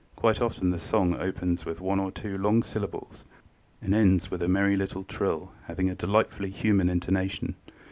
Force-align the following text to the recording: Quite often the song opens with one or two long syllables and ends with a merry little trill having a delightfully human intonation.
Quite 0.15 0.41
often 0.41 0.71
the 0.71 0.79
song 0.79 1.13
opens 1.15 1.63
with 1.63 1.79
one 1.79 1.99
or 1.99 2.09
two 2.11 2.35
long 2.35 2.63
syllables 2.63 3.23
and 3.83 3.93
ends 3.93 4.31
with 4.31 4.41
a 4.41 4.47
merry 4.49 4.75
little 4.75 5.03
trill 5.03 5.51
having 5.65 5.91
a 5.91 5.95
delightfully 5.95 6.49
human 6.49 6.89
intonation. 6.89 7.53